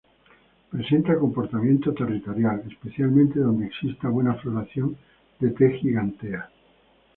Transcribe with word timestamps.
Presenta 0.71 1.15
comportamiento 1.19 1.93
territorial 1.93 2.63
especialmente 2.67 3.37
donde 3.39 3.67
exista 3.67 4.09
buena 4.09 4.33
floración 4.33 4.97
de 5.39 5.51
"T. 5.51 5.69
gigantea". 5.77 6.49